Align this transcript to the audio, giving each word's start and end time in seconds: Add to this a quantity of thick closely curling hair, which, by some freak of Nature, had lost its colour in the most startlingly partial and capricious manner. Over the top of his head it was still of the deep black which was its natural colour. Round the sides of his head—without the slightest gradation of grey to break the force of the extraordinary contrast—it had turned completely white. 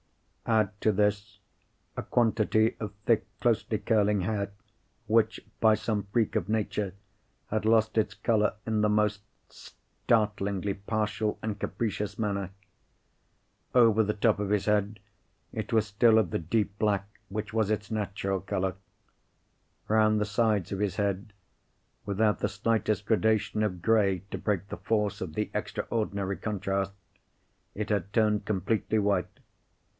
Add 0.47 0.81
to 0.81 0.91
this 0.91 1.37
a 1.95 2.01
quantity 2.03 2.75
of 2.79 2.91
thick 3.05 3.25
closely 3.39 3.77
curling 3.77 4.21
hair, 4.21 4.51
which, 5.05 5.39
by 5.61 5.75
some 5.75 6.07
freak 6.11 6.35
of 6.35 6.49
Nature, 6.49 6.93
had 7.51 7.63
lost 7.63 7.97
its 7.97 8.15
colour 8.15 8.55
in 8.65 8.81
the 8.81 8.89
most 8.89 9.21
startlingly 9.49 10.73
partial 10.73 11.37
and 11.43 11.57
capricious 11.59 12.17
manner. 12.17 12.49
Over 13.75 14.03
the 14.03 14.15
top 14.15 14.39
of 14.39 14.49
his 14.49 14.65
head 14.65 14.99
it 15.53 15.71
was 15.71 15.85
still 15.85 16.17
of 16.17 16.31
the 16.31 16.39
deep 16.39 16.77
black 16.79 17.07
which 17.29 17.53
was 17.53 17.69
its 17.69 17.91
natural 17.91 18.41
colour. 18.41 18.75
Round 19.87 20.19
the 20.19 20.25
sides 20.25 20.71
of 20.71 20.79
his 20.79 20.95
head—without 20.95 22.39
the 22.39 22.49
slightest 22.49 23.05
gradation 23.05 23.61
of 23.61 23.83
grey 23.83 24.23
to 24.31 24.37
break 24.39 24.67
the 24.67 24.77
force 24.77 25.21
of 25.21 25.35
the 25.35 25.51
extraordinary 25.53 26.35
contrast—it 26.37 27.89
had 27.89 28.11
turned 28.11 28.45
completely 28.45 28.97
white. 28.97 29.27